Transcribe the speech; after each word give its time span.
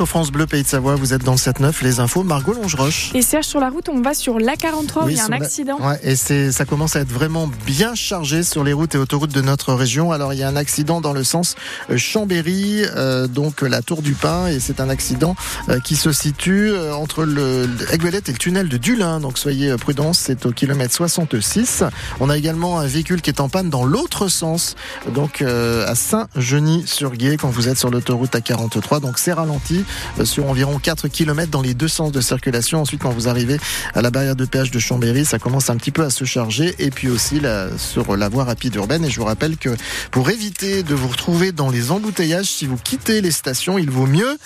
sur 0.00 0.08
France 0.08 0.32
Bleu 0.32 0.46
Pays 0.46 0.62
de 0.62 0.66
Savoie. 0.66 0.94
Vous 0.94 1.12
êtes 1.12 1.24
dans 1.24 1.32
le 1.32 1.36
7-9, 1.36 1.84
les 1.84 2.00
infos. 2.00 2.22
Margot 2.22 2.54
Longeroche. 2.54 3.10
Et 3.14 3.20
Serge, 3.20 3.44
sur 3.44 3.60
la 3.60 3.68
route, 3.68 3.90
on 3.90 4.00
va 4.00 4.14
sur 4.14 4.38
l'A43 4.38 5.04
où 5.04 5.08
il 5.10 5.16
y 5.16 5.20
a 5.20 5.26
un 5.26 5.32
accident. 5.32 5.78
Ouais, 5.78 6.00
et 6.02 6.16
c'est, 6.16 6.52
ça 6.52 6.64
commence 6.64 6.96
à 6.96 7.00
être 7.00 7.12
vraiment 7.12 7.50
bien 7.66 7.94
chargé 7.94 8.42
sur 8.42 8.64
les 8.64 8.72
routes 8.72 8.94
et 8.94 8.98
autoroutes 8.98 9.34
de 9.34 9.42
notre 9.42 9.74
région. 9.74 10.10
Alors, 10.10 10.32
il 10.32 10.38
y 10.38 10.42
a 10.42 10.48
un 10.48 10.56
accident 10.56 11.02
dans 11.02 11.12
le 11.12 11.22
sens 11.22 11.54
euh, 11.90 11.98
Chambéry, 11.98 12.82
euh, 12.96 13.26
donc 13.26 13.60
la 13.60 13.82
Tour 13.82 14.00
du 14.00 14.14
Pin, 14.14 14.46
et 14.46 14.58
c'est 14.58 14.80
un 14.80 14.88
accident 14.88 15.36
euh, 15.68 15.80
qui 15.80 15.96
se 15.96 16.12
situe 16.12 16.72
entre 16.94 17.24
le 17.24 17.68
Aiguelette 17.92 18.30
et 18.30 18.32
le 18.32 18.38
tunnel 18.38 18.70
de 18.70 18.78
Dulin. 18.78 19.20
Donc, 19.20 19.36
soyez 19.36 19.76
prudents, 19.76 20.14
c'est 20.14 20.46
au 20.46 20.52
kilomètre 20.52 20.94
66. 20.94 21.84
On 22.20 22.30
a 22.30 22.38
également 22.38 22.80
un 22.80 22.86
véhicule 22.86 23.20
qui 23.20 23.28
est 23.28 23.40
en 23.42 23.50
panne 23.50 23.68
dans 23.68 23.84
l'autre 23.84 24.28
sens, 24.28 24.76
donc 25.14 25.42
à 25.42 25.94
Saint-Genis-sur-Guier, 25.94 27.36
quand 27.36 27.50
vous 27.50 27.68
êtes 27.68 27.78
sur 27.78 27.90
l'autoroute 27.90 28.32
A43. 28.32 29.00
Donc, 29.00 29.18
c'est 29.18 29.34
ralenti 29.34 29.84
sur 30.24 30.48
environ 30.48 30.78
4 30.78 31.08
km 31.08 31.50
dans 31.50 31.62
les 31.62 31.74
deux 31.74 31.88
sens 31.88 32.12
de 32.12 32.20
circulation. 32.20 32.80
Ensuite, 32.80 33.00
quand 33.00 33.10
vous 33.10 33.28
arrivez 33.28 33.58
à 33.94 34.02
la 34.02 34.10
barrière 34.10 34.36
de 34.36 34.44
péage 34.44 34.70
de 34.70 34.78
Chambéry, 34.78 35.24
ça 35.24 35.38
commence 35.38 35.70
un 35.70 35.76
petit 35.76 35.90
peu 35.90 36.04
à 36.04 36.10
se 36.10 36.24
charger. 36.24 36.74
Et 36.78 36.90
puis 36.90 37.08
aussi 37.08 37.40
sur 37.76 38.16
la 38.16 38.28
voie 38.28 38.44
rapide 38.44 38.74
urbaine. 38.76 39.04
Et 39.04 39.10
je 39.10 39.18
vous 39.18 39.26
rappelle 39.26 39.56
que 39.56 39.70
pour 40.10 40.30
éviter 40.30 40.82
de 40.82 40.94
vous 40.94 41.08
retrouver 41.08 41.52
dans 41.52 41.70
les 41.70 41.90
embouteillages, 41.90 42.46
si 42.46 42.66
vous 42.66 42.76
quittez 42.76 43.20
les 43.20 43.30
stations, 43.30 43.78
il 43.78 43.90
vaut 43.90 44.06
mieux 44.06 44.38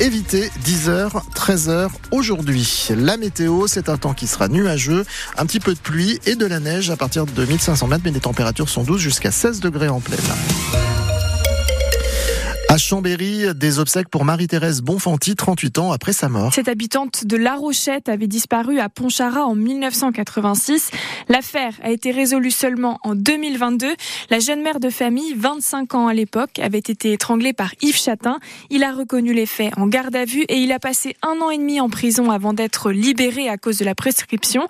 éviter 0.00 0.50
10h, 0.64 1.10
13h 1.34 1.88
aujourd'hui. 2.10 2.88
La 2.96 3.16
météo, 3.16 3.66
c'est 3.66 3.88
un 3.88 3.96
temps 3.96 4.14
qui 4.14 4.26
sera 4.26 4.48
nuageux, 4.48 5.04
un 5.36 5.46
petit 5.46 5.60
peu 5.60 5.74
de 5.74 5.78
pluie 5.78 6.18
et 6.26 6.34
de 6.34 6.46
la 6.46 6.60
neige 6.60 6.90
à 6.90 6.96
partir 6.96 7.26
de 7.26 7.44
1500 7.44 7.86
mètres, 7.86 8.02
mais 8.04 8.10
les 8.10 8.20
températures 8.20 8.68
sont 8.68 8.82
douces 8.82 9.00
jusqu'à 9.00 9.30
16 9.30 9.60
degrés 9.60 9.88
en 9.88 10.00
pleine. 10.00 10.18
À 12.72 12.78
Chambéry, 12.78 13.54
des 13.54 13.78
obsèques 13.80 14.08
pour 14.08 14.24
Marie-Thérèse 14.24 14.80
Bonfanti, 14.80 15.36
38 15.36 15.78
ans 15.78 15.92
après 15.92 16.14
sa 16.14 16.30
mort. 16.30 16.54
Cette 16.54 16.68
habitante 16.68 17.26
de 17.26 17.36
La 17.36 17.54
Rochette 17.54 18.08
avait 18.08 18.28
disparu 18.28 18.80
à 18.80 18.88
Pontcharrat 18.88 19.44
en 19.44 19.54
1986. 19.54 20.90
L'affaire 21.28 21.74
a 21.82 21.90
été 21.90 22.12
résolue 22.12 22.50
seulement 22.50 22.98
en 23.02 23.14
2022. 23.14 23.88
La 24.30 24.38
jeune 24.38 24.62
mère 24.62 24.80
de 24.80 24.88
famille, 24.88 25.34
25 25.36 25.94
ans 25.94 26.06
à 26.06 26.14
l'époque, 26.14 26.58
avait 26.60 26.78
été 26.78 27.12
étranglée 27.12 27.52
par 27.52 27.74
Yves 27.82 28.00
Chatin. 28.00 28.38
Il 28.70 28.84
a 28.84 28.92
reconnu 28.94 29.34
les 29.34 29.44
faits 29.44 29.76
en 29.76 29.86
garde 29.86 30.16
à 30.16 30.24
vue 30.24 30.44
et 30.48 30.56
il 30.56 30.72
a 30.72 30.78
passé 30.78 31.14
un 31.20 31.42
an 31.42 31.50
et 31.50 31.58
demi 31.58 31.78
en 31.78 31.90
prison 31.90 32.30
avant 32.30 32.54
d'être 32.54 32.90
libéré 32.90 33.50
à 33.50 33.58
cause 33.58 33.76
de 33.76 33.84
la 33.84 33.94
prescription. 33.94 34.66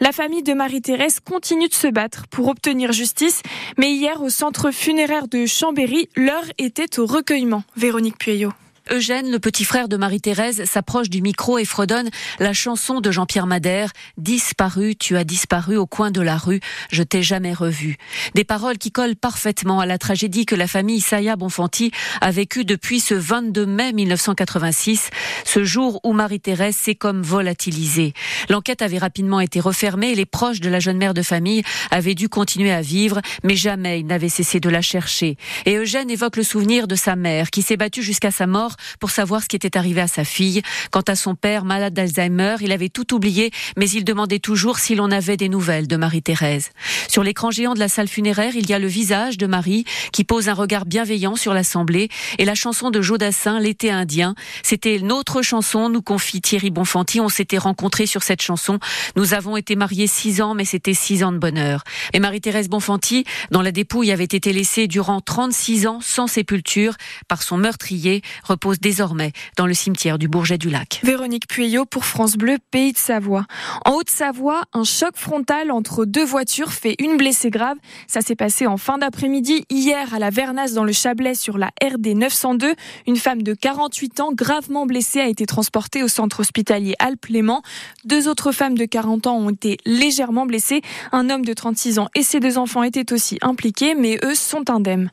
La 0.00 0.10
famille 0.10 0.42
de 0.42 0.54
Marie-Thérèse 0.54 1.20
continue 1.20 1.68
de 1.68 1.74
se 1.74 1.86
battre 1.86 2.26
pour 2.26 2.48
obtenir 2.48 2.90
justice, 2.90 3.42
mais 3.78 3.92
hier 3.92 4.22
au 4.22 4.28
centre 4.28 4.72
funéraire 4.72 5.28
de 5.28 5.46
Chambéry, 5.46 6.08
l'heure 6.16 6.50
était 6.58 6.98
au 6.98 7.06
recueillement 7.06 7.43
Véronique 7.76 8.18
Pueyo. 8.18 8.52
Eugène, 8.90 9.30
le 9.30 9.38
petit 9.38 9.64
frère 9.64 9.88
de 9.88 9.96
Marie-Thérèse, 9.96 10.64
s'approche 10.64 11.08
du 11.08 11.22
micro 11.22 11.56
et 11.56 11.64
fredonne 11.64 12.10
la 12.38 12.52
chanson 12.52 13.00
de 13.00 13.10
Jean-Pierre 13.10 13.46
Madère, 13.46 13.90
Disparu, 14.18 14.94
tu 14.94 15.16
as 15.16 15.24
disparu 15.24 15.78
au 15.78 15.86
coin 15.86 16.10
de 16.10 16.20
la 16.20 16.36
rue, 16.36 16.60
je 16.90 17.02
t'ai 17.02 17.22
jamais 17.22 17.54
revu. 17.54 17.96
Des 18.34 18.44
paroles 18.44 18.76
qui 18.76 18.92
collent 18.92 19.16
parfaitement 19.16 19.80
à 19.80 19.86
la 19.86 19.96
tragédie 19.96 20.44
que 20.44 20.54
la 20.54 20.66
famille 20.66 21.00
Saya 21.00 21.34
Bonfanti 21.36 21.92
a 22.20 22.30
vécue 22.30 22.66
depuis 22.66 23.00
ce 23.00 23.14
22 23.14 23.64
mai 23.64 23.94
1986, 23.94 25.08
ce 25.44 25.64
jour 25.64 26.00
où 26.04 26.12
Marie-Thérèse 26.12 26.76
s'est 26.76 26.94
comme 26.94 27.22
volatilisée. 27.22 28.12
L'enquête 28.50 28.82
avait 28.82 28.98
rapidement 28.98 29.40
été 29.40 29.60
refermée 29.60 30.10
et 30.10 30.14
les 30.14 30.26
proches 30.26 30.60
de 30.60 30.68
la 30.68 30.80
jeune 30.80 30.98
mère 30.98 31.14
de 31.14 31.22
famille 31.22 31.62
avaient 31.90 32.14
dû 32.14 32.28
continuer 32.28 32.72
à 32.72 32.82
vivre, 32.82 33.22
mais 33.44 33.56
jamais 33.56 34.00
ils 34.00 34.06
n'avaient 34.06 34.28
cessé 34.28 34.60
de 34.60 34.68
la 34.68 34.82
chercher. 34.82 35.38
Et 35.64 35.76
Eugène 35.76 36.10
évoque 36.10 36.36
le 36.36 36.42
souvenir 36.42 36.86
de 36.86 36.96
sa 36.96 37.16
mère 37.16 37.50
qui 37.50 37.62
s'est 37.62 37.78
battue 37.78 38.02
jusqu'à 38.02 38.30
sa 38.30 38.46
mort 38.46 38.73
pour 39.00 39.10
savoir 39.10 39.42
ce 39.42 39.48
qui 39.48 39.56
était 39.56 39.76
arrivé 39.76 40.00
à 40.00 40.08
sa 40.08 40.24
fille. 40.24 40.62
Quant 40.90 41.02
à 41.06 41.16
son 41.16 41.34
père, 41.34 41.64
malade 41.64 41.94
d'Alzheimer, 41.94 42.56
il 42.60 42.72
avait 42.72 42.88
tout 42.88 43.14
oublié, 43.14 43.50
mais 43.76 43.88
il 43.88 44.04
demandait 44.04 44.38
toujours 44.38 44.78
si 44.78 44.94
l'on 44.94 45.10
avait 45.10 45.36
des 45.36 45.48
nouvelles 45.48 45.86
de 45.86 45.96
Marie-Thérèse. 45.96 46.70
Sur 47.08 47.22
l'écran 47.22 47.50
géant 47.50 47.74
de 47.74 47.78
la 47.78 47.88
salle 47.88 48.08
funéraire, 48.08 48.56
il 48.56 48.68
y 48.68 48.74
a 48.74 48.78
le 48.78 48.86
visage 48.86 49.38
de 49.38 49.46
Marie 49.46 49.84
qui 50.12 50.24
pose 50.24 50.48
un 50.48 50.54
regard 50.54 50.86
bienveillant 50.86 51.36
sur 51.36 51.54
l'Assemblée 51.54 52.08
et 52.38 52.44
la 52.44 52.54
chanson 52.54 52.90
de 52.90 53.00
Jodassin, 53.00 53.60
L'été 53.60 53.90
indien. 53.90 54.34
C'était 54.62 54.98
notre 55.00 55.42
chanson, 55.42 55.88
nous 55.88 56.02
confie 56.02 56.40
Thierry 56.40 56.70
Bonfanti. 56.70 57.20
On 57.20 57.28
s'était 57.28 57.58
rencontrés 57.58 58.06
sur 58.06 58.22
cette 58.22 58.42
chanson. 58.42 58.78
Nous 59.16 59.34
avons 59.34 59.56
été 59.56 59.76
mariés 59.76 60.06
six 60.06 60.40
ans, 60.40 60.54
mais 60.54 60.64
c'était 60.64 60.94
six 60.94 61.22
ans 61.24 61.32
de 61.32 61.38
bonheur. 61.38 61.82
Et 62.12 62.20
Marie-Thérèse 62.20 62.68
Bonfanti, 62.68 63.24
dont 63.50 63.60
la 63.60 63.72
dépouille 63.72 64.12
avait 64.12 64.24
été 64.24 64.52
laissée 64.52 64.86
durant 64.86 65.20
36 65.20 65.86
ans 65.86 65.98
sans 66.00 66.26
sépulture 66.26 66.94
par 67.28 67.42
son 67.42 67.56
meurtrier, 67.56 68.22
pose 68.64 68.80
désormais 68.80 69.32
dans 69.58 69.66
le 69.66 69.74
cimetière 69.74 70.16
du 70.16 70.26
Bourget 70.26 70.56
du 70.56 70.70
Lac. 70.70 71.00
Véronique 71.02 71.46
Pueyo 71.48 71.84
pour 71.84 72.06
France 72.06 72.36
Bleu, 72.36 72.56
Pays 72.70 72.94
de 72.94 72.96
Savoie. 72.96 73.44
En 73.84 73.92
Haute-Savoie, 73.92 74.62
un 74.72 74.84
choc 74.84 75.16
frontal 75.16 75.70
entre 75.70 76.06
deux 76.06 76.24
voitures 76.24 76.72
fait 76.72 76.94
une 76.98 77.18
blessée 77.18 77.50
grave. 77.50 77.76
Ça 78.06 78.22
s'est 78.22 78.36
passé 78.36 78.66
en 78.66 78.78
fin 78.78 78.96
d'après-midi 78.96 79.66
hier 79.68 80.14
à 80.14 80.18
la 80.18 80.30
Vernasse 80.30 80.72
dans 80.72 80.84
le 80.84 80.92
Chablais 80.92 81.34
sur 81.34 81.58
la 81.58 81.72
RD 81.82 82.16
902. 82.16 82.74
Une 83.06 83.16
femme 83.16 83.42
de 83.42 83.52
48 83.52 84.20
ans 84.20 84.32
gravement 84.32 84.86
blessée 84.86 85.20
a 85.20 85.28
été 85.28 85.44
transportée 85.44 86.02
au 86.02 86.08
centre 86.08 86.40
hospitalier 86.40 86.94
Alpes-Léman. 87.00 87.60
Deux 88.06 88.28
autres 88.28 88.50
femmes 88.50 88.78
de 88.78 88.86
40 88.86 89.26
ans 89.26 89.36
ont 89.36 89.50
été 89.50 89.76
légèrement 89.84 90.46
blessées. 90.46 90.80
Un 91.12 91.28
homme 91.28 91.44
de 91.44 91.52
36 91.52 91.98
ans 91.98 92.08
et 92.14 92.22
ses 92.22 92.40
deux 92.40 92.56
enfants 92.56 92.82
étaient 92.82 93.12
aussi 93.12 93.36
impliqués, 93.42 93.94
mais 93.94 94.18
eux 94.24 94.34
sont 94.34 94.70
indemnes. 94.70 95.10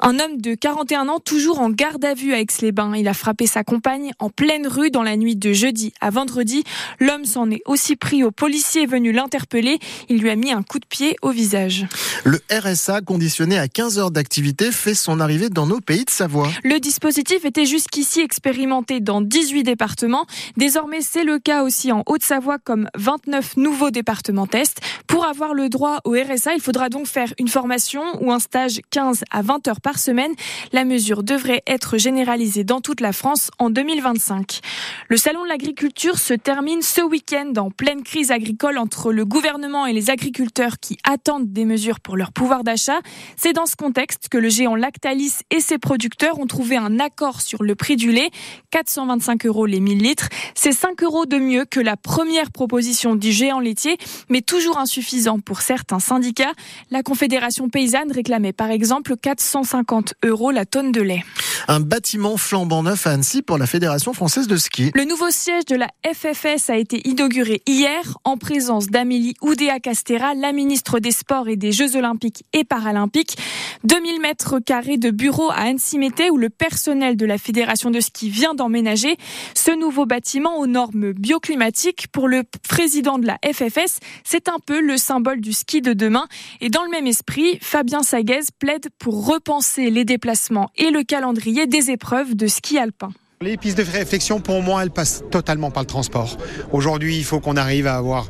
Un 0.00 0.18
homme 0.20 0.40
de 0.40 0.54
41 0.54 1.08
ans 1.08 1.20
toujours 1.20 1.60
en 1.60 1.68
garde 1.68 2.02
à 2.02 2.14
vue 2.14 2.32
à 2.32 2.40
Aix-les-Bains. 2.40 2.93
Il 2.94 3.08
a 3.08 3.14
frappé 3.14 3.46
sa 3.46 3.64
compagne 3.64 4.12
en 4.18 4.30
pleine 4.30 4.66
rue 4.66 4.90
dans 4.90 5.02
la 5.02 5.16
nuit 5.16 5.36
de 5.36 5.52
jeudi 5.52 5.92
à 6.00 6.10
vendredi. 6.10 6.64
L'homme 7.00 7.24
s'en 7.24 7.50
est 7.50 7.62
aussi 7.66 7.96
pris 7.96 8.24
au 8.24 8.30
policier 8.30 8.86
venu 8.86 9.12
l'interpeller. 9.12 9.78
Il 10.08 10.18
lui 10.18 10.30
a 10.30 10.36
mis 10.36 10.52
un 10.52 10.62
coup 10.62 10.78
de 10.78 10.86
pied 10.86 11.16
au 11.22 11.30
visage. 11.30 11.86
Le 12.24 12.40
RSA 12.50 13.00
conditionné 13.00 13.58
à 13.58 13.68
15 13.68 13.98
heures 13.98 14.10
d'activité 14.10 14.72
fait 14.72 14.94
son 14.94 15.20
arrivée 15.20 15.48
dans 15.48 15.66
nos 15.66 15.80
pays 15.80 16.04
de 16.04 16.10
Savoie. 16.10 16.48
Le 16.62 16.78
dispositif 16.80 17.44
était 17.44 17.66
jusqu'ici 17.66 18.20
expérimenté 18.20 19.00
dans 19.00 19.20
18 19.20 19.62
départements. 19.62 20.26
Désormais, 20.56 21.00
c'est 21.00 21.24
le 21.24 21.38
cas 21.38 21.62
aussi 21.62 21.92
en 21.92 22.02
Haute-Savoie 22.06 22.58
comme 22.58 22.88
29 22.96 23.56
nouveaux 23.56 23.90
départements 23.90 24.46
tests. 24.46 24.80
Pour 25.06 25.24
avoir 25.24 25.54
le 25.54 25.68
droit 25.68 26.00
au 26.04 26.12
RSA, 26.12 26.54
il 26.54 26.60
faudra 26.60 26.88
donc 26.88 27.06
faire 27.06 27.32
une 27.38 27.48
formation 27.48 28.02
ou 28.20 28.32
un 28.32 28.38
stage 28.38 28.80
15 28.90 29.24
à 29.30 29.42
20 29.42 29.68
heures 29.68 29.80
par 29.80 29.98
semaine. 29.98 30.32
La 30.72 30.84
mesure 30.84 31.22
devrait 31.22 31.62
être 31.66 31.98
généralisée 31.98 32.64
dans 32.64 32.80
toute 32.84 33.00
la 33.00 33.12
France 33.12 33.50
en 33.58 33.70
2025. 33.70 34.60
Le 35.08 35.16
salon 35.16 35.42
de 35.42 35.48
l'agriculture 35.48 36.18
se 36.18 36.34
termine 36.34 36.82
ce 36.82 37.00
week-end 37.00 37.54
en 37.56 37.70
pleine 37.70 38.02
crise 38.02 38.30
agricole 38.30 38.76
entre 38.76 39.10
le 39.10 39.24
gouvernement 39.24 39.86
et 39.86 39.94
les 39.94 40.10
agriculteurs 40.10 40.78
qui 40.78 40.98
attendent 41.02 41.50
des 41.50 41.64
mesures 41.64 41.98
pour 41.98 42.16
leur 42.16 42.30
pouvoir 42.30 42.62
d'achat. 42.62 43.00
C'est 43.36 43.54
dans 43.54 43.64
ce 43.64 43.74
contexte 43.74 44.28
que 44.28 44.36
le 44.36 44.50
géant 44.50 44.76
Lactalis 44.76 45.36
et 45.50 45.60
ses 45.60 45.78
producteurs 45.78 46.38
ont 46.38 46.46
trouvé 46.46 46.76
un 46.76 47.00
accord 47.00 47.40
sur 47.40 47.62
le 47.62 47.74
prix 47.74 47.96
du 47.96 48.12
lait, 48.12 48.30
425 48.70 49.46
euros 49.46 49.64
les 49.64 49.80
1000 49.80 49.98
litres. 49.98 50.28
C'est 50.54 50.72
5 50.72 51.02
euros 51.02 51.24
de 51.24 51.38
mieux 51.38 51.64
que 51.64 51.80
la 51.80 51.96
première 51.96 52.50
proposition 52.50 53.16
du 53.16 53.32
géant 53.32 53.60
laitier, 53.60 53.96
mais 54.28 54.42
toujours 54.42 54.76
insuffisant 54.76 55.40
pour 55.40 55.62
certains 55.62 56.00
syndicats. 56.00 56.52
La 56.90 57.02
Confédération 57.02 57.70
paysanne 57.70 58.12
réclamait 58.12 58.52
par 58.52 58.70
exemple 58.70 59.16
450 59.16 60.14
euros 60.22 60.50
la 60.50 60.66
tonne 60.66 60.92
de 60.92 61.00
lait. 61.00 61.24
Un 61.68 61.80
bâtiment 61.80 62.36
flambant 62.36 62.82
neuf 62.82 63.06
à 63.06 63.10
Annecy 63.10 63.42
pour 63.42 63.58
la 63.58 63.66
Fédération 63.66 64.12
française 64.12 64.46
de 64.46 64.56
ski. 64.56 64.90
Le 64.94 65.04
nouveau 65.04 65.30
siège 65.30 65.64
de 65.66 65.76
la 65.76 65.88
FFS 66.04 66.70
a 66.70 66.76
été 66.76 67.06
inauguré 67.08 67.62
hier 67.66 68.18
en 68.24 68.36
présence 68.36 68.88
d'Amélie 68.88 69.34
Oudéa 69.42 69.80
Castera, 69.80 70.34
la 70.34 70.52
ministre 70.52 70.98
des 70.98 71.10
Sports 71.10 71.48
et 71.48 71.56
des 71.56 71.72
Jeux 71.72 71.96
Olympiques 71.96 72.44
et 72.52 72.64
Paralympiques. 72.64 73.36
2000 73.84 74.20
mètres 74.20 74.58
carrés 74.58 74.96
de 74.96 75.10
bureaux 75.10 75.50
à 75.50 75.64
Annecy-Mété 75.64 76.30
où 76.30 76.36
le 76.36 76.50
personnel 76.50 77.16
de 77.16 77.26
la 77.26 77.38
Fédération 77.38 77.90
de 77.90 78.00
ski 78.00 78.30
vient 78.30 78.54
d'emménager. 78.54 79.16
Ce 79.54 79.70
nouveau 79.70 80.06
bâtiment 80.06 80.58
aux 80.58 80.66
normes 80.66 81.12
bioclimatiques 81.12 82.08
pour 82.08 82.28
le 82.28 82.42
président 82.68 83.18
de 83.18 83.26
la 83.26 83.38
FFS, 83.44 84.00
c'est 84.24 84.48
un 84.48 84.58
peu 84.64 84.80
le 84.80 84.96
symbole 84.96 85.40
du 85.40 85.52
ski 85.52 85.82
de 85.82 85.92
demain. 85.92 86.26
Et 86.60 86.68
dans 86.68 86.84
le 86.84 86.90
même 86.90 87.06
esprit, 87.06 87.58
Fabien 87.60 88.02
Saguez 88.02 88.40
plaide 88.58 88.88
pour 88.98 89.26
repenser 89.26 89.90
les 89.90 90.04
déplacements 90.04 90.70
et 90.76 90.90
le 90.90 91.02
calendrier 91.02 91.43
des 91.44 91.90
épreuves 91.90 92.34
de 92.34 92.46
ski 92.46 92.78
alpin. 92.78 93.10
Les 93.42 93.56
pistes 93.56 93.78
de 93.78 93.82
réflexion, 93.82 94.40
pour 94.40 94.62
moi, 94.62 94.82
elles 94.82 94.90
passent 94.90 95.22
totalement 95.30 95.70
par 95.70 95.82
le 95.82 95.86
transport. 95.86 96.36
Aujourd'hui, 96.72 97.16
il 97.18 97.24
faut 97.24 97.40
qu'on 97.40 97.56
arrive 97.56 97.86
à 97.86 97.96
avoir 97.96 98.28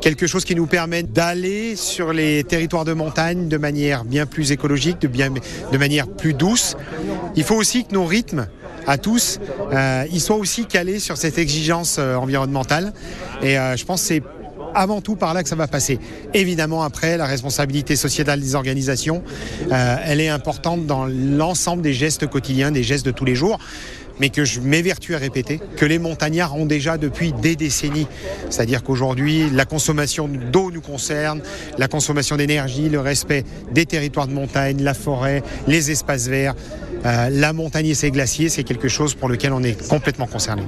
quelque 0.00 0.26
chose 0.26 0.44
qui 0.44 0.54
nous 0.54 0.66
permet 0.66 1.02
d'aller 1.02 1.74
sur 1.74 2.12
les 2.12 2.44
territoires 2.44 2.84
de 2.84 2.92
montagne 2.92 3.48
de 3.48 3.56
manière 3.56 4.04
bien 4.04 4.26
plus 4.26 4.52
écologique, 4.52 5.00
de, 5.00 5.78
manière 5.78 6.06
plus 6.06 6.34
douce. 6.34 6.76
Il 7.34 7.44
faut 7.44 7.56
aussi 7.56 7.84
que 7.84 7.92
nos 7.92 8.04
rythmes 8.04 8.46
à 8.86 8.98
tous, 8.98 9.40
euh, 9.72 10.04
soient 10.18 10.36
aussi 10.36 10.66
calés 10.66 11.00
sur 11.00 11.16
cette 11.16 11.38
exigence 11.38 11.96
euh, 11.98 12.14
environnementale. 12.14 12.92
Et 13.42 13.58
euh, 13.58 13.76
je 13.76 13.84
pense 13.84 14.02
que 14.02 14.06
c'est 14.06 14.22
avant 14.76 15.00
tout 15.00 15.16
par 15.16 15.34
là 15.34 15.42
que 15.42 15.48
ça 15.48 15.56
va 15.56 15.66
passer. 15.66 15.98
Évidemment, 16.34 16.82
après, 16.82 17.16
la 17.16 17.26
responsabilité 17.26 17.96
sociétale 17.96 18.40
des 18.40 18.54
organisations, 18.54 19.22
euh, 19.72 19.96
elle 20.04 20.20
est 20.20 20.28
importante 20.28 20.86
dans 20.86 21.06
l'ensemble 21.06 21.82
des 21.82 21.94
gestes 21.94 22.26
quotidiens, 22.26 22.70
des 22.70 22.82
gestes 22.82 23.06
de 23.06 23.10
tous 23.10 23.24
les 23.24 23.34
jours. 23.34 23.58
mais 24.18 24.30
que 24.30 24.46
je 24.46 24.60
m'évertue 24.60 25.14
à 25.14 25.18
répéter, 25.18 25.60
que 25.76 25.84
les 25.84 25.98
montagnards 25.98 26.56
ont 26.56 26.64
déjà 26.64 26.96
depuis 26.96 27.34
des 27.34 27.54
décennies. 27.54 28.06
C'est-à-dire 28.48 28.82
qu'aujourd'hui, 28.82 29.50
la 29.50 29.66
consommation 29.66 30.26
d'eau 30.26 30.70
nous 30.70 30.80
concerne, 30.80 31.42
la 31.76 31.86
consommation 31.86 32.38
d'énergie, 32.38 32.88
le 32.88 33.00
respect 33.00 33.44
des 33.72 33.84
territoires 33.84 34.26
de 34.26 34.32
montagne, 34.32 34.82
la 34.82 34.94
forêt, 34.94 35.42
les 35.66 35.90
espaces 35.90 36.28
verts, 36.28 36.54
euh, 37.04 37.28
la 37.30 37.52
montagne 37.52 37.88
et 37.88 37.94
ses 37.94 38.10
glaciers, 38.10 38.48
c'est 38.48 38.64
quelque 38.64 38.88
chose 38.88 39.14
pour 39.14 39.28
lequel 39.28 39.52
on 39.52 39.62
est 39.62 39.86
complètement 39.86 40.26
concerné. 40.26 40.62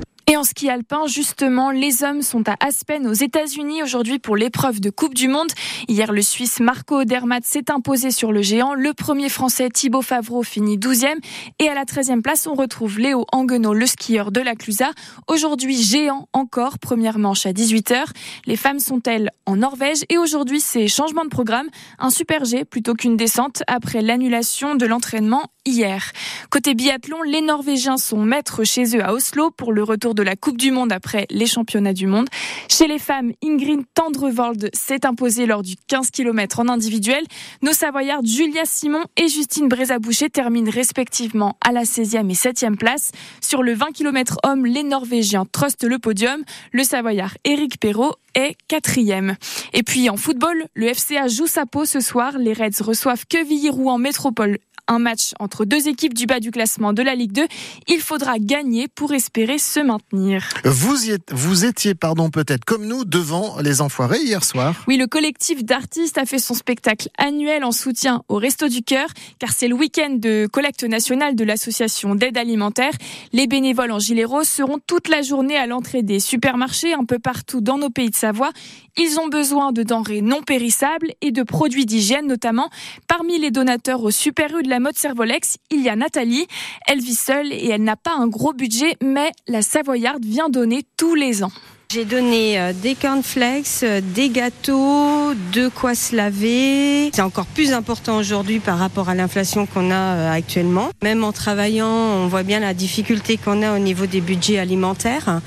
Ski 0.58 0.70
alpin, 0.70 1.06
justement, 1.06 1.70
les 1.70 2.02
hommes 2.02 2.20
sont 2.20 2.42
à 2.48 2.56
Aspen 2.58 3.06
aux 3.06 3.12
États-Unis 3.12 3.84
aujourd'hui 3.84 4.18
pour 4.18 4.36
l'épreuve 4.36 4.80
de 4.80 4.90
Coupe 4.90 5.14
du 5.14 5.28
Monde. 5.28 5.46
Hier, 5.86 6.10
le 6.10 6.20
Suisse 6.20 6.58
Marco 6.58 7.02
Odermatt 7.02 7.44
s'est 7.44 7.70
imposé 7.70 8.10
sur 8.10 8.32
le 8.32 8.42
géant. 8.42 8.74
Le 8.74 8.92
premier 8.92 9.28
Français 9.28 9.68
Thibaut 9.68 10.02
Favreau 10.02 10.42
finit 10.42 10.76
12e. 10.76 11.14
Et 11.60 11.68
à 11.68 11.74
la 11.74 11.84
13e 11.84 12.22
place, 12.22 12.48
on 12.48 12.54
retrouve 12.54 12.98
Léo 12.98 13.24
Anguenot, 13.30 13.72
le 13.72 13.86
skieur 13.86 14.32
de 14.32 14.40
la 14.40 14.56
Clusa. 14.56 14.90
Aujourd'hui, 15.28 15.80
géant 15.80 16.28
encore, 16.32 16.80
première 16.80 17.20
manche 17.20 17.46
à 17.46 17.52
18h. 17.52 18.06
Les 18.46 18.56
femmes 18.56 18.80
sont-elles 18.80 19.30
en 19.46 19.54
Norvège? 19.54 19.98
Et 20.08 20.18
aujourd'hui, 20.18 20.58
c'est 20.58 20.88
changement 20.88 21.22
de 21.22 21.30
programme. 21.30 21.68
Un 22.00 22.10
super 22.10 22.44
G 22.44 22.64
plutôt 22.64 22.94
qu'une 22.94 23.16
descente 23.16 23.62
après 23.68 24.02
l'annulation 24.02 24.74
de 24.74 24.86
l'entraînement 24.86 25.52
hier. 25.68 26.12
Côté 26.50 26.74
biathlon, 26.74 27.22
les 27.22 27.42
Norvégiens 27.42 27.98
sont 27.98 28.24
maîtres 28.24 28.64
chez 28.64 28.96
eux 28.96 29.04
à 29.04 29.12
Oslo 29.12 29.50
pour 29.50 29.72
le 29.72 29.82
retour 29.82 30.14
de 30.14 30.22
la 30.22 30.34
Coupe 30.34 30.47
du 30.56 30.70
Monde 30.70 30.92
après 30.92 31.26
les 31.30 31.46
championnats 31.46 31.92
du 31.92 32.06
monde. 32.06 32.28
Chez 32.68 32.86
les 32.86 32.98
femmes, 32.98 33.32
Ingrid 33.44 33.82
Tendrevold 33.94 34.70
s'est 34.72 35.06
imposée 35.06 35.46
lors 35.46 35.62
du 35.62 35.74
15 35.88 36.10
km 36.10 36.60
en 36.60 36.68
individuel. 36.68 37.24
Nos 37.62 37.72
Savoyardes 37.72 38.26
Julia 38.26 38.62
Simon 38.64 39.04
et 39.16 39.28
Justine 39.28 39.68
Brézaboucher 39.68 40.30
terminent 40.30 40.70
respectivement 40.70 41.56
à 41.66 41.72
la 41.72 41.82
16e 41.82 42.30
et 42.30 42.34
7e 42.34 42.76
place. 42.76 43.10
Sur 43.40 43.62
le 43.62 43.74
20 43.74 43.92
km 43.92 44.38
homme, 44.44 44.66
les 44.66 44.82
Norvégiens 44.82 45.44
trustent 45.50 45.84
le 45.84 45.98
podium. 45.98 46.42
Le 46.72 46.84
Savoyard 46.84 47.36
Eric 47.44 47.78
Perrault 47.80 48.14
est 48.34 48.56
quatrième. 48.68 49.36
Et 49.72 49.82
puis 49.82 50.08
en 50.10 50.16
football, 50.16 50.66
le 50.74 50.92
FCA 50.92 51.28
joue 51.28 51.46
sa 51.46 51.66
peau 51.66 51.84
ce 51.84 52.00
soir. 52.00 52.38
Les 52.38 52.52
Reds 52.52 52.82
reçoivent 52.82 53.26
Quevilly-Rouen 53.26 53.98
Métropole 53.98 54.58
un 54.88 54.98
match 54.98 55.32
entre 55.38 55.64
deux 55.64 55.88
équipes 55.88 56.14
du 56.14 56.26
bas 56.26 56.40
du 56.40 56.50
classement 56.50 56.92
de 56.92 57.02
la 57.02 57.14
Ligue 57.14 57.32
2. 57.32 57.46
Il 57.88 58.00
faudra 58.00 58.38
gagner 58.38 58.88
pour 58.88 59.12
espérer 59.12 59.58
se 59.58 59.80
maintenir. 59.80 60.48
Vous, 60.64 61.06
y 61.06 61.10
êtes, 61.10 61.32
vous 61.32 61.64
étiez, 61.64 61.94
pardon, 61.94 62.30
peut-être 62.30 62.64
comme 62.64 62.86
nous, 62.86 63.04
devant 63.04 63.60
les 63.60 63.80
Enfoirés 63.80 64.20
hier 64.20 64.42
soir. 64.44 64.74
Oui, 64.88 64.96
le 64.96 65.06
collectif 65.06 65.64
d'artistes 65.64 66.18
a 66.18 66.24
fait 66.24 66.38
son 66.38 66.54
spectacle 66.54 67.08
annuel 67.18 67.64
en 67.64 67.72
soutien 67.72 68.22
au 68.28 68.36
Resto 68.36 68.68
du 68.68 68.82
Cœur, 68.82 69.08
car 69.38 69.52
c'est 69.52 69.68
le 69.68 69.74
week-end 69.74 70.16
de 70.16 70.48
collecte 70.50 70.84
nationale 70.84 71.36
de 71.36 71.44
l'association 71.44 72.14
d'aide 72.14 72.38
alimentaire. 72.38 72.92
Les 73.32 73.46
bénévoles 73.46 73.92
en 73.92 73.98
gilet 73.98 74.24
rose 74.24 74.48
seront 74.48 74.78
toute 74.86 75.08
la 75.08 75.22
journée 75.22 75.56
à 75.56 75.66
l'entrée 75.66 76.02
des 76.02 76.20
supermarchés 76.20 76.94
un 76.94 77.04
peu 77.04 77.18
partout 77.18 77.60
dans 77.60 77.78
nos 77.78 77.90
pays 77.90 78.10
de 78.10 78.14
Savoie. 78.14 78.50
Ils 78.96 79.20
ont 79.20 79.28
besoin 79.28 79.70
de 79.72 79.82
denrées 79.82 80.22
non 80.22 80.42
périssables 80.42 81.12
et 81.20 81.30
de 81.30 81.42
produits 81.42 81.86
d'hygiène 81.86 82.26
notamment. 82.26 82.68
Parmi 83.06 83.38
les 83.38 83.50
donateurs 83.50 84.02
au 84.02 84.10
Super 84.10 84.56
U 84.56 84.62
de 84.62 84.68
la 84.68 84.77
mode 84.80 84.96
Servolex, 84.96 85.58
il 85.70 85.82
y 85.82 85.88
a 85.88 85.96
Nathalie. 85.96 86.46
Elle 86.86 87.00
vit 87.00 87.14
seule 87.14 87.52
et 87.52 87.68
elle 87.68 87.82
n'a 87.82 87.96
pas 87.96 88.14
un 88.14 88.28
gros 88.28 88.52
budget, 88.52 88.96
mais 89.02 89.32
la 89.46 89.62
Savoyarde 89.62 90.24
vient 90.24 90.48
donner 90.48 90.82
tous 90.96 91.14
les 91.14 91.42
ans. 91.42 91.52
J'ai 91.90 92.04
donné 92.04 92.60
euh, 92.60 92.74
des 92.74 92.94
cornflakes, 92.94 93.82
euh, 93.82 94.02
des 94.02 94.28
gâteaux, 94.28 95.32
de 95.54 95.68
quoi 95.68 95.94
se 95.94 96.14
laver. 96.14 97.10
C'est 97.14 97.22
encore 97.22 97.46
plus 97.46 97.72
important 97.72 98.18
aujourd'hui 98.18 98.58
par 98.58 98.78
rapport 98.78 99.08
à 99.08 99.14
l'inflation 99.14 99.64
qu'on 99.64 99.90
a 99.90 99.94
euh, 99.94 100.30
actuellement. 100.30 100.90
Même 101.02 101.24
en 101.24 101.32
travaillant, 101.32 101.88
on 101.88 102.26
voit 102.28 102.42
bien 102.42 102.60
la 102.60 102.74
difficulté 102.74 103.38
qu'on 103.38 103.62
a 103.62 103.74
au 103.74 103.78
niveau 103.78 104.04
des 104.04 104.20
budgets 104.20 104.58
alimentaires. 104.58 105.40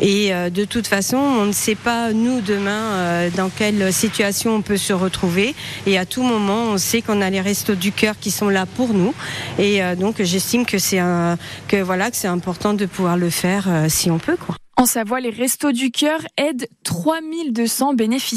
Et 0.00 0.30
de 0.30 0.64
toute 0.64 0.86
façon, 0.86 1.16
on 1.16 1.46
ne 1.46 1.52
sait 1.52 1.74
pas, 1.74 2.12
nous, 2.12 2.42
demain, 2.42 3.28
dans 3.36 3.48
quelle 3.48 3.92
situation 3.92 4.54
on 4.54 4.62
peut 4.62 4.76
se 4.76 4.92
retrouver. 4.92 5.56
Et 5.86 5.98
à 5.98 6.06
tout 6.06 6.22
moment, 6.22 6.66
on 6.70 6.78
sait 6.78 7.02
qu'on 7.02 7.20
a 7.20 7.30
les 7.30 7.40
restos 7.40 7.74
du 7.74 7.90
cœur 7.90 8.14
qui 8.20 8.30
sont 8.30 8.48
là 8.48 8.66
pour 8.66 8.94
nous. 8.94 9.14
Et 9.58 9.80
donc, 9.96 10.22
j'estime 10.22 10.64
que 10.64 10.78
c'est 10.78 11.00
que 11.66 11.82
voilà, 11.82 12.10
que 12.10 12.16
c'est 12.16 12.28
important 12.28 12.74
de 12.74 12.86
pouvoir 12.86 13.16
le 13.16 13.30
faire 13.30 13.66
si 13.88 14.10
on 14.10 14.18
peut, 14.18 14.36
quoi. 14.36 14.54
En 14.80 14.86
Savoie, 14.86 15.18
les 15.18 15.30
Restos 15.30 15.72
du 15.72 15.90
Cœur 15.90 16.20
aident 16.36 16.68
3200 16.84 17.94
bénéficiaires. 17.94 18.28